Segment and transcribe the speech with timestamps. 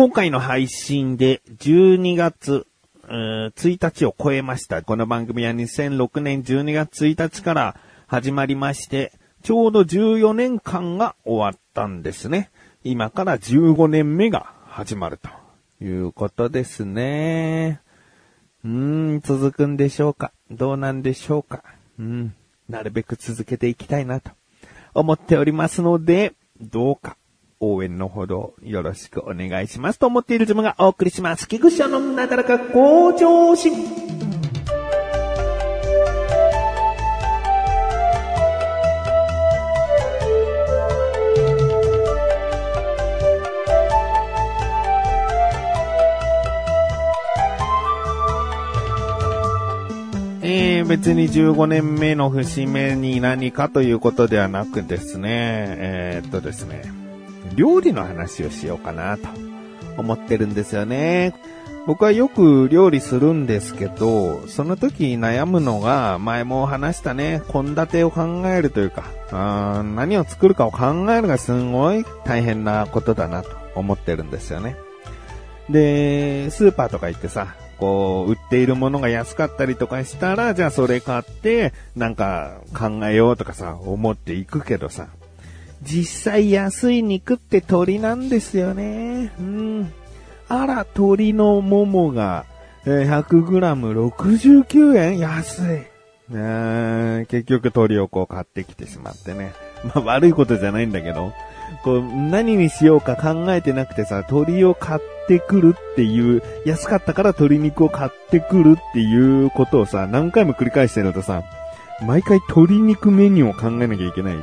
[0.00, 2.66] 今回の配信で12月
[3.06, 4.80] 1日を超えました。
[4.80, 7.76] この番組は2006年12月1日から
[8.06, 9.12] 始まりまして、
[9.42, 12.50] ちょうど14年間が終わったんですね。
[12.82, 15.28] 今から15年目が始まると
[15.84, 17.82] いうことですね。
[18.64, 18.70] うー
[19.16, 20.32] ん、続くんでしょうか？
[20.50, 21.62] どうなんでしょうか？
[21.98, 22.34] うん、
[22.70, 24.30] なるべく続けていきたいなと
[24.94, 27.18] 思っておりますので、どうか
[27.60, 31.46] 応援のほどよろしくお願いしますと思っている自分がお送りします。
[31.46, 34.10] 菊池のなだらか向上心。
[50.42, 56.99] えー、別に15年目の節目に何かということではなくですね、えー、っとですね、
[57.54, 59.28] 料理の話をしようかなと
[59.96, 61.34] 思ってるんですよね。
[61.86, 74.76] 僕はよく料理するんですけど、その時悩むのが、前も話したね、献立を考えるというか、あ何を作るかを考えるがすごい大変なことだなと思ってるんですよね。
[75.70, 85.08] で、スーパーとか行ってさ、こう、売っているものが安かったりとかしたら、じゃあそれ買って、なんか考えようとかさ、思っていくけどさ、
[85.82, 89.32] 実際安い肉って鳥なんですよね。
[89.38, 89.92] うん。
[90.48, 92.44] あら、鳥のももが、
[92.84, 95.82] 100g69 円安い。
[97.26, 99.52] 結局鳥をこう買ってきてしまってね。
[99.84, 101.32] まあ悪いことじゃないんだけど、
[101.82, 111.42] こう何にしようか考えてなくてさ、鳥を買ってくるっていう、安かったから鶏肉を買ってくるっていうことをさ、何回も繰り返してるとさ、
[112.06, 114.36] 毎回鶏肉メニューを考えなきゃいけない。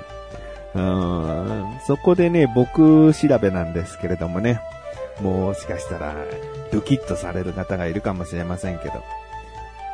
[0.78, 4.62] うん、そこでね、僕調べなんですけれどもね、
[5.22, 6.14] もしかしたら、
[6.72, 9.04] ドキッとされる方がいるかもしれませんけど、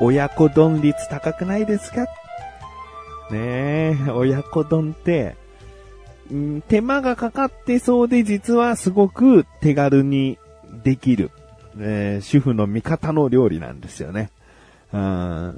[0.02, 2.06] 親子丼率高くないですか？
[3.32, 5.36] ねえ、親子丼って、
[6.32, 10.38] うん、手間がかかってそうで実はすごく手軽に
[10.84, 11.32] できる、
[11.80, 14.32] えー、主婦の味方の料理なんですよね。
[14.92, 15.56] うん。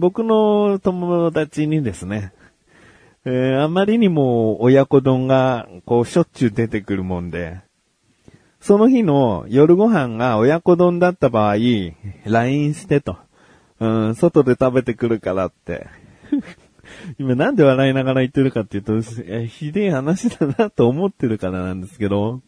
[0.00, 2.32] 僕の友達にですね、
[3.24, 7.60] えー、あまりにも親子丼が、こう、しょっちゅう出てくるもんで、
[8.60, 11.56] その日の夜ご飯が親子丼だった場合、
[12.24, 13.16] LINE してと。
[13.80, 15.86] うん、外で食べてくるからって。
[17.18, 19.00] 今なんで笑いながら言ってるかっていうと、
[19.46, 22.40] ひでえ話だなと思ってるからなんですけど、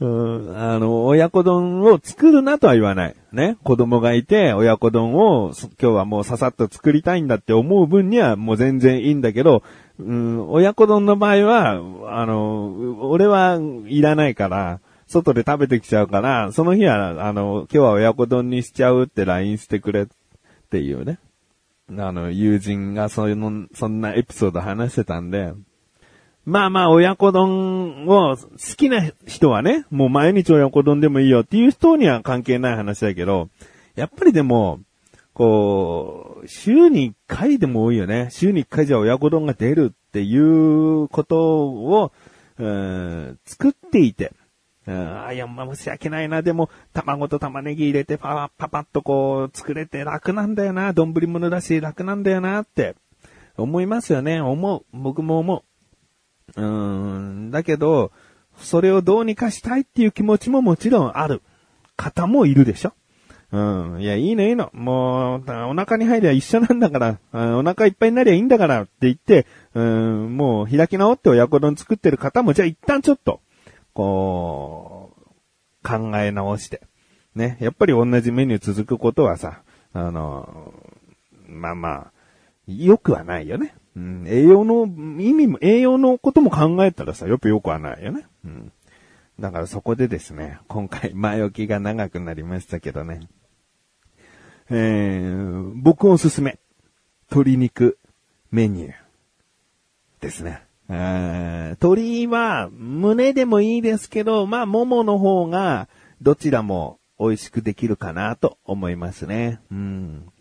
[0.00, 3.16] うん、あの、親子丼を作るなとは言わない。
[3.32, 3.56] ね。
[3.62, 9.62] 子供がいて、親子丼を今日はもうささっと作りたいんだって思う分にはもう全然いいんだけど、
[9.98, 11.72] うん、親子丼の場合は、
[12.10, 20.06] あの、俺はいらないから、外で食べてきちゃうから、その日は、あの、今日は親子丼にしちゃうって LINE してくれっ
[20.70, 21.18] ていうね。
[21.96, 25.52] あの、友人がそういうの、そんなエピソード話してたんで、
[26.46, 28.46] まあまあ、親子丼を好
[28.76, 33.48] きな人はね、もう毎日親子丼でもいいよっていう人には関係ない話だけど、
[33.96, 34.78] やっぱりでも、
[35.34, 38.28] こう、週に1回でも多いよね。
[38.30, 42.12] 週に1回じゃ親子丼が出るっていうことを、
[42.58, 44.32] うん、作っていて、
[44.86, 46.42] うん、あ、いや、ま、申し訳ないな。
[46.42, 50.92] でも、卵と玉ねぎ入れてパパパッとこう、作れて楽なんだよな。
[50.92, 52.94] 丼物だし楽なんだよなって、
[53.56, 54.40] 思いますよね。
[54.40, 54.84] 思う。
[54.92, 55.62] 僕も思う。
[56.54, 58.12] うん、だけど、
[58.58, 61.42] それをどうにかしたいっていう気持ちももちろんある
[61.96, 62.94] 方もいるでしょ
[63.52, 64.02] うん。
[64.02, 64.70] いや、いいのいいの。
[64.72, 67.18] もう、お腹に入りゃ一緒なんだから、
[67.56, 73.40] お腹いっぱいになりゃいいんだからって言って、うん、もう開き直って親子丼作ってる方も、じゃあ一旦ちょっと、
[73.94, 75.12] こ
[75.84, 76.82] う、考え直して。
[77.34, 77.56] ね。
[77.60, 79.62] やっぱり同じメニュー続くことはさ、
[79.92, 80.74] あの、
[81.46, 82.12] まあまあ、
[82.66, 83.74] 良くはないよね。
[84.26, 84.84] 栄養の
[85.20, 88.26] 意味も、栄養のことも考えたらさ、よくよくはないよね。
[88.44, 88.72] うん。
[89.40, 93.20] だからそこでですね、今回前置きが長くなりましたけどね。
[94.70, 96.58] えー、僕おすすめ。
[97.30, 97.98] 鶏肉
[98.50, 98.92] メニュー
[100.20, 100.62] ですね。
[100.88, 105.88] 鶏は胸でもいいですけど、まあ、ももの方が
[106.22, 109.60] どちらも美味しくできるかなと思いますね。
[109.70, 110.32] うん。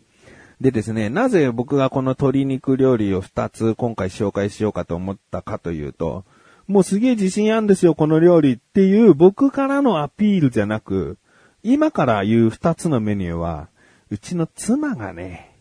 [0.61, 6.23] でですね、なぜ僕がこの鶏肉料理を2つ今回紹介しようかと思ったかというと、
[6.67, 11.17] もうすげえ自信あるんですよ、この料理っていう僕からのアピールじゃなく、
[11.61, 13.69] 今から言う2つのメニューは、
[14.09, 15.51] うちの妻がね、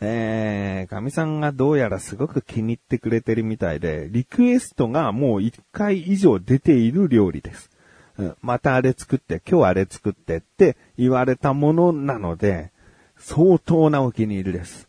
[0.00, 7.70] えー、神さんがどうやらすごく気に入ってくれてるみたいで、リクエストがもう1回以上出ている料理です。
[8.18, 12.72] うんまたあれ作って、今日あれ作ってって言われたものなので、
[13.20, 14.88] 相当なお気に入りです。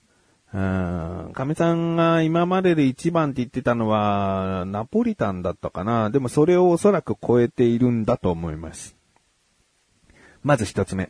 [0.54, 1.32] うん。
[1.34, 6.10] かみさんが今までで一番って言ってたのは、ナポリタンだったかな。
[6.10, 8.96] でもそれをおそらく超えているんだと思います。
[10.44, 11.10] まず一つ目。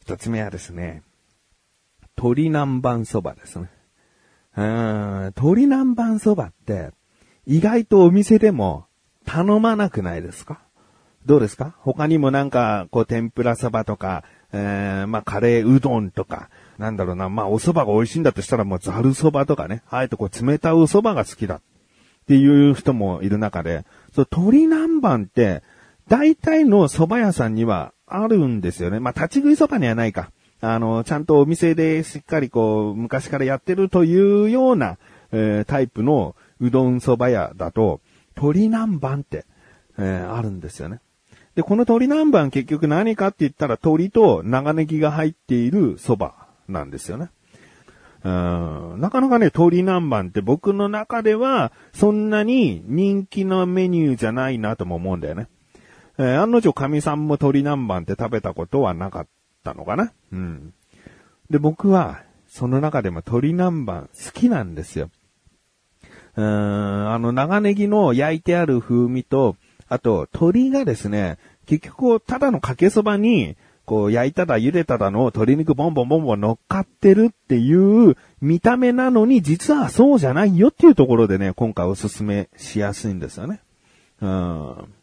[0.00, 1.02] 一つ目はですね、
[2.16, 3.70] 鶏南蛮そばですね。
[4.56, 4.64] うん。
[5.36, 6.90] 鶏南蛮そばって、
[7.46, 8.86] 意外とお店でも
[9.24, 10.60] 頼まなくないですか？
[11.26, 11.74] どうですか？
[11.80, 14.24] 他にもなんか、こう、天ぷらそばとか、
[14.56, 16.48] えー、まあ、カレーうどんとか、
[16.78, 21.60] なんだろうな、まあ、お蕎麦が美味しいんだとしたらもうざるそばとかね、あえてこう、冷たいお蕎麦が好きだっ
[22.28, 23.84] ていう人もいる中で、
[24.14, 25.62] そう、鶏南蛮って、
[26.08, 29.00] 大体の蕎麦屋さんにはあるんですよね。
[29.00, 30.30] まあ、立ち食い蕎麦にはないか。
[30.60, 34.98] あの、ちゃんとお店でしっかりこう、昔からやってるというような、
[35.32, 38.00] えータイプのうどん蕎麦屋だと、
[38.36, 39.46] 鶏南蛮って、
[39.98, 41.00] えーあるんですよね。
[41.54, 46.32] で、この鶏南蛮結局何かって言ったら鶏と長ネギが入っている蕎麦
[46.68, 47.30] なんですよね。
[48.24, 55.48] うんなかなかね、鶏南蛮って僕の中ではそんなに人気のメニューじゃないなとも思うんだよね。
[56.18, 59.26] えー案の定神さんも鶏南蛮って食べたことはなかっ
[59.62, 60.12] たのかな？
[60.32, 60.72] うん。
[61.50, 65.10] で、僕はその中でも鶏南蛮好きなんですよ。
[66.36, 69.56] うーん、あの、長ネギの焼いてある風味と、
[69.94, 77.74] あと、鶏がですね、結局、ただのかけそばに、こう、焼いただ茹でただの鶏肉ボンボンボンボン乗っかってるってい
[78.10, 83.60] う見た目なのに、実はそうじゃないよっていうところでね、今回おすすめしやすいんですよね。
[84.20, 84.94] うん。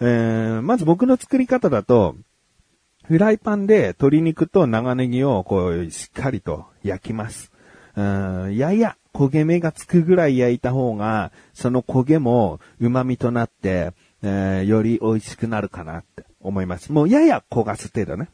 [0.00, 2.16] えー、まず僕の作り方だと、
[3.04, 7.52] フライパンで鶏肉と長ネギをこう、しっかりと焼きます。
[7.96, 16.92] うん、やや焦げ目がつくぐらい焼いた方が、その焦げも旨味となって、えーより美味しくなるかなって思います。
[16.92, 18.28] もうやや焦がす程度ね。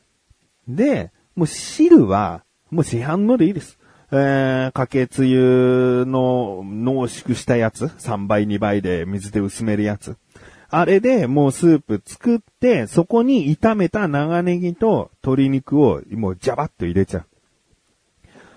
[0.69, 3.79] で、もう汁は、もう市販のでいいです。
[4.12, 10.17] えー、かけつゆの濃縮したやつ、3倍2倍で水で薄めるやつ。
[10.69, 17.27] あれでもうスープ作って、そこに炒めた長ネギと鶏肉をもうジャバッと入れちゃう。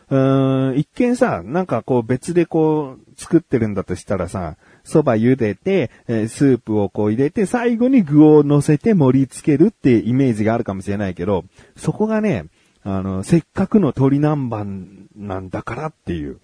[0.10, 4.58] うーん、一見さ、なんかこう別でこう作ってるんだとしたらさ、
[4.90, 11.46] 蕎麦茹でて、えスープをこう入れて、最後に具を乗せて盛り付けるってイメージがあるかもしれないけど、
[11.78, 12.46] そこがね、
[12.84, 16.40] あの、せっかくの鶏南蛮なんだからっていう。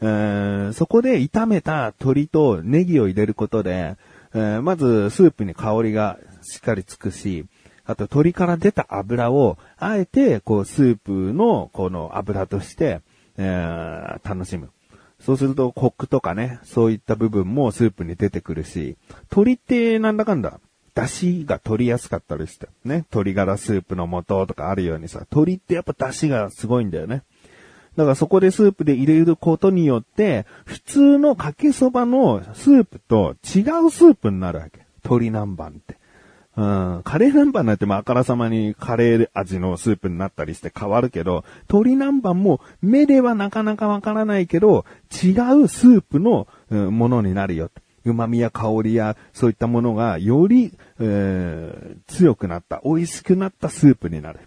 [0.00, 3.96] えーそこで炒めた鶏とネギを入れることで、
[4.34, 7.46] えーまずスープに香りがしっかりつくし、
[7.84, 13.00] あと鶏から出た油を、あえて、こう、スープの、この油として、
[13.36, 14.70] えー楽しむ。
[15.20, 18.96] そうすると、コクとかね、そういった部分もスープに出てくるし、
[19.30, 20.60] 鶏ってなんだかんだ、
[20.94, 27.22] 出汁が取りやすかったりして、ね、鶏ガラスープの素とかあるようにさ、鶏ってやっぱ出汁がすごいんだよね。
[27.96, 34.86] だからそこでスープで入れることによって、普通のかけそばのスープと違うスープになるわけ。
[35.04, 35.95] 鶏南蛮って。
[36.56, 45.32] うん、カレー南蛮なんてまああからさまにカレー味のスープになったりして変わるけど、鶏南蛮も目ではなかなかわからないけど、違
[45.62, 47.70] うスープの、うんものになるよ。
[48.04, 54.40] 旨味や香りやそういったものがより、えー強くなった、美味しくなったスープになる。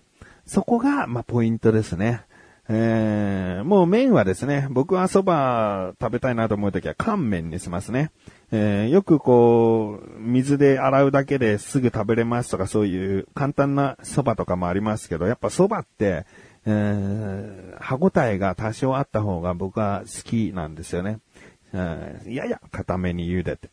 [0.48, 2.24] そこが、まあ、ポイントですね。
[2.72, 8.12] えー、もう麺はですね、僕は蕎麦食べたいなと思うときは乾麺にしますね。
[8.52, 16.28] えーよくこう、水で洗うだけですぐ食べれますとかそういう簡単な蕎麦とかもありますけど、やっぱ蕎麦って、
[16.68, 21.20] えー歯応えが多少あった方が僕は好きなんですよね。
[21.74, 23.70] えーやや固めに茹でて。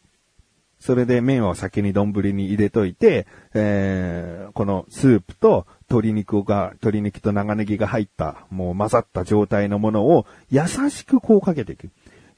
[0.86, 11.90] それで麺を先に丼に入れといて、えーこのスープと鶏肉が、鶏肉と長ネギが入った、もう混ざった状態のものを優しくこうかけていく。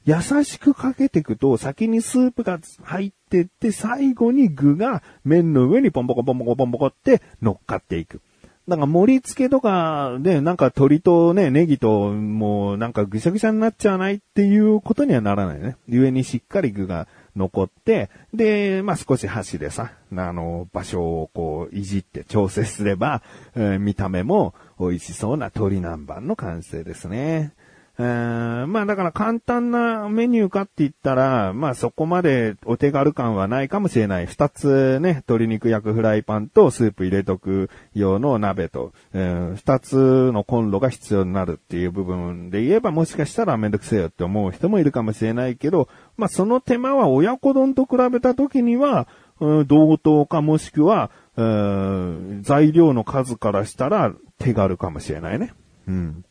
[0.06, 8.22] 優しくかけていくと、先にスープが入ってって、最後に具が麺の上にポンポコポンポコポンポコって乗っかっていく。
[8.68, 15.76] だか盛り付けとかで、なんか鶏とね、ネギともうなんかぐしゃぐしゃになっちゃわないっていうことにはならないね。
[15.88, 23.22] 上にしっかり具が残って、で、まあ少し箸でさ、あの、場所をこういじって調整すれば、
[23.54, 27.54] えー見た目も美味しそうな鳥南蛮の完成ですね。
[28.00, 34.26] えーまあだから簡単なメニューかって言ったら、まあそこまでお手軽感はないかもしれない。
[34.26, 49.08] 二つね、鶏肉焼くフライパンとスープ入れとく用の鍋と、えーつのコンロが必要になるっていう部分で言えばもしかしたらめんどくせえよって思う人もいるかもしれないけど、まあその手間は親子丼と比べた時には、
[49.40, 55.52] うん同等かもしくは、えー材料の数からしたら手軽かもしれないね。
[55.88, 56.24] うん。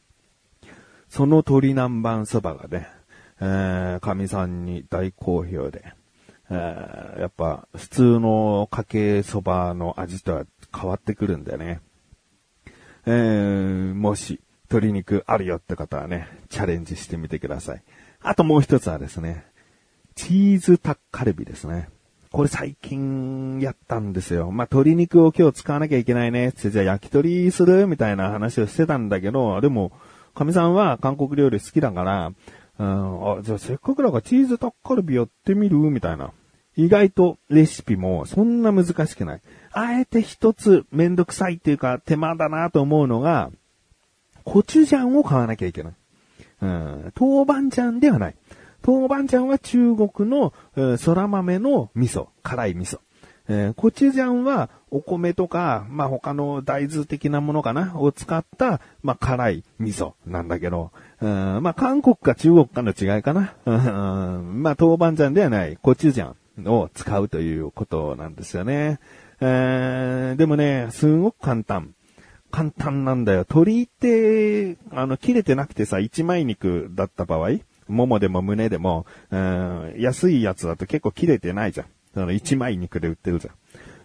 [1.10, 2.88] その鶏南蛮そばがね、
[3.40, 5.94] えー、神さんに大好評で、
[6.50, 11.82] えーやっぱ普通のかけそばの味とは変わってくるんだよね。
[13.06, 17.84] えー、もし鶏肉あるよって方はね、チャレンジしてみてください。
[18.22, 19.46] あともう一つはですね、
[20.16, 21.90] チーズタッカルビですね。
[22.32, 24.52] これ最近やったんですよ。
[24.52, 29.94] まあ、鶏肉を今日使わなきゃいけないねって、じゃあ焼き鳥するみたいな話をしてたんだけど、でも、
[30.38, 32.32] 神さんは韓国料理好きだから、
[32.78, 35.78] うん、あ、じゃあせっかくだからチーズタッカルビやってみる？
[35.78, 36.32] みたいな。
[36.76, 39.42] 意外とレシピもそんな難しくない。
[39.72, 43.50] あえて一つめんどくさいっていうか手間だなと思うのが、
[44.44, 45.94] コチュジャンを買わなきゃいけない。
[46.62, 48.36] うん、豆板醤ではない。
[48.86, 53.00] 豆板醤は中国の、えー空豆の味噌、辛い味噌。
[53.50, 60.92] えーコチュジャンはお米とか、まあ、他の大豆的なものかなを使った、まあ、辛い味噌なんだけど、
[61.22, 63.56] うんまあ、韓国か中国かの違いかな。
[63.66, 69.00] うんまあ、豆板醤ではないコチュジャンを使うということなんですよね。
[69.40, 71.94] えーでもね、すごく簡単。
[72.50, 73.40] 簡単なんだよ。
[73.40, 81.88] 鶏って、あの、切れてなくてさ、一枚肉だった場合、ももでも胸でも、うん安いやつだと結構切れてないじゃん。
[82.14, 83.54] その一枚肉で売ってるじゃん。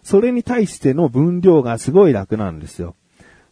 [0.03, 2.95] それに対しての分量がすごい楽なんですよ。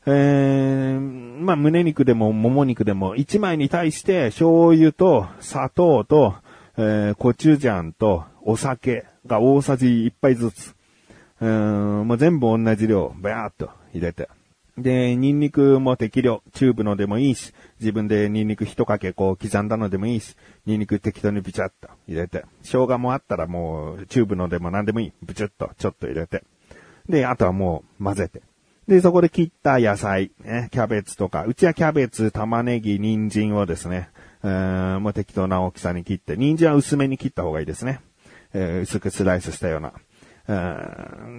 [0.06, 6.36] えー、まあ、胸肉でももも肉でも、1枚に対して醤油と砂糖と、
[6.78, 10.76] えー、コチュジャンとお酒が大さじ1杯ずつ。
[11.40, 14.28] うーん、もう全部同じ量、バーっと入れて。
[14.82, 20.36] で、ニンニクも適量、チューブのでもいいし、自分でニンニク一かけこう刻んだのでもいいし、
[20.66, 26.44] ニンニク適当にビチャッと入れて、生姜もあったらもうチューブのでも何でもいい、ブチュッとちょっと入れて。
[27.10, 28.42] で、あとはもう混ぜて。
[28.88, 34.10] で、そこで切った野菜、ね、キャベツとか、うちはキャベツ、玉ねぎ、人参をですね、
[34.44, 38.02] うーもう適当な大きさに切って、人参は薄めに切った方がいいですね。
[38.54, 39.94] えー薄くスライスしたような。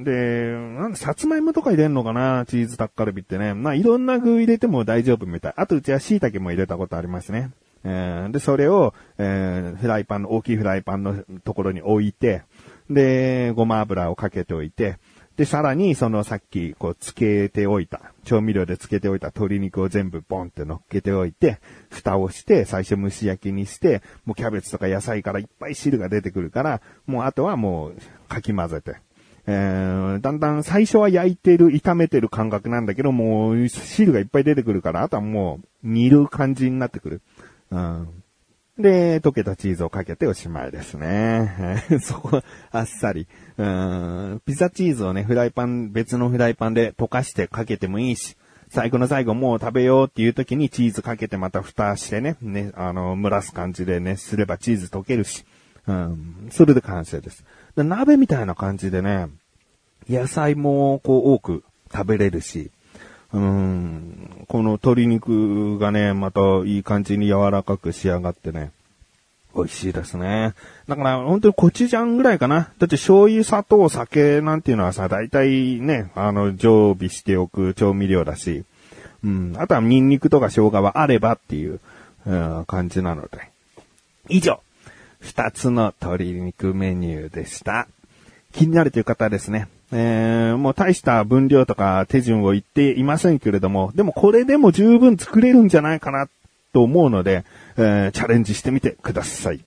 [0.04, 2.44] で、なんださつまいもとか入れんのかな？
[2.46, 3.54] チーズタッカルビってね。
[3.54, 5.54] まあ、いろんな具入れても大丈夫みたい。
[5.56, 7.50] あと、うちは椎茸も入れたことありますね。
[7.84, 12.42] えーで、それを、えーフライパンの、大きいフライパンのところに置いて、
[12.88, 14.98] で、ごま油をかけておいて、
[15.36, 21.58] で、さらに、そのさっき、こう、つけておいた、調味料でつけておいた鶏肉を全部ボンって乗っけておいて、
[21.90, 27.96] 蓋をして、最初蒸し焼きにして、もうキャベツとか野菜からいっぱい汁が出てくるから、もうあとはもう、
[28.28, 28.96] かき混ぜて。
[29.46, 37.22] えー、だんだん最初は焼いてる、炒めてる感覚なんだけど、もう汁がいっぱい出てくるから、あとはもう煮る感じになってくる。
[37.70, 38.21] うん。
[38.78, 41.84] で、溶けたチーズをかけておしまいですね。
[42.00, 43.26] そこ、あっさり。
[43.58, 44.42] うん。
[44.46, 48.36] ピザチーズをね、フライパン、別のフライパンで溶かしてかけてもいいし、
[48.70, 55.44] 最後の最後もう食べようっていう時にチーズかけてまた蓋してね、ね、あの、蒸らす感じでね、すればチーズ溶けるし。
[55.86, 56.48] うん。
[56.50, 57.44] それで完成です。
[57.76, 59.28] 鍋みたいな感じでね、
[60.08, 62.70] 野菜もこう多く食べれるし、
[63.32, 68.70] うん、この鶏肉がね、またいい感じに柔らかく仕上がってね、
[69.54, 70.54] 美味しいですね。
[70.88, 72.56] だから本当にコチュジャンぐらいかな。
[72.56, 78.64] だって醤油、砂糖、酒なんていうのはさ、大体ね、あの、常備しておく調味料だし、
[79.24, 81.80] うん、あとはニンニクとか生姜はあればっていう、
[82.26, 83.50] うん、感じなので。
[84.28, 84.60] 以上、
[85.20, 87.88] 二つの鶏肉メニューでした。
[88.52, 96.28] 気になるという方はですね、えー、もう大した分量とか手順を言っていませんけれども、でもこれでも十分作れるんじゃないかな
[96.72, 97.44] と思うので、
[97.76, 99.60] えーチャレンジしてみてください。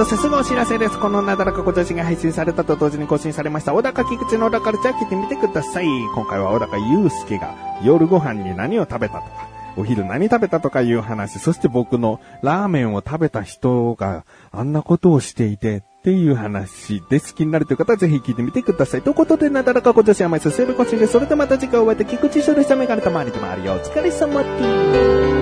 [0.00, 0.98] そしてすぐお知らせです。
[0.98, 5.84] このなだらかご女子が配信されたと同時に更新されました、小高菊池の小高ルチャー聞いてみてください。
[6.14, 7.54] 今回は小高祐介が
[7.84, 17.34] 夜ご飯に何を食べたとか、お昼何食べたとかいう話、そして僕のラーメンを食べた人があんなことをしていて、っていう話です。
[17.34, 19.02] 気になるという方はぜひ聞いてみてください。
[19.02, 21.06] ということで、なだらかご女子は毎週水曜日更新で。
[21.06, 23.74] それではまた次回お会いで、菊池処理したメガネたまりでもあるよ。
[23.74, 25.39] お疲れ様です。